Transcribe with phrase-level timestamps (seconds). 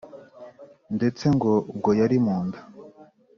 [0.95, 2.59] ndetse ngo ubwo yari mu nda